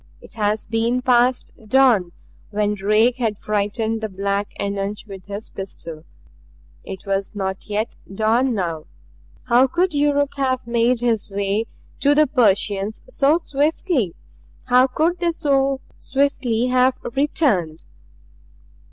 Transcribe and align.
It 0.19 0.33
had 0.33 0.57
been 0.71 1.03
past 1.03 1.51
dawn 1.67 2.11
when 2.49 2.73
Drake 2.73 3.17
had 3.17 3.37
frightened 3.37 4.01
the 4.01 4.09
black 4.09 4.49
eunuch 4.59 4.97
with 5.05 5.25
his 5.25 5.51
pistol. 5.51 6.05
It 6.83 7.05
was 7.05 7.35
not 7.35 7.69
yet 7.69 7.97
dawn 8.11 8.55
now. 8.55 8.85
How 9.43 9.67
could 9.67 9.93
Yuruk 9.93 10.37
have 10.37 10.65
made 10.65 11.01
his 11.01 11.29
way 11.29 11.65
to 11.99 12.15
the 12.15 12.25
Persians 12.25 13.03
so 13.07 13.37
swiftly 13.37 14.15
how 14.63 14.87
could 14.87 15.19
they 15.19 15.29
so 15.33 15.81
swiftly 15.99 16.65
have 16.65 16.95
returned? 17.13 17.83